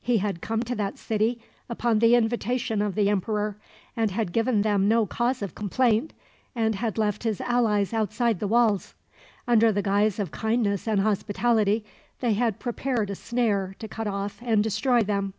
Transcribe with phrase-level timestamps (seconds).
[0.00, 1.38] He had come to that city
[1.68, 3.58] upon the invitation of the emperor,
[3.94, 6.14] had given them no cause of complaint,
[6.54, 8.94] and had left his allies outside the walls.
[9.46, 11.84] Under the guise of kindness and hospitality,
[12.20, 15.34] they had prepared a snare to cut off and destroy them.